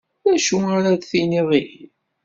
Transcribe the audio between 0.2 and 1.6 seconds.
D acu ara d-tiniḍ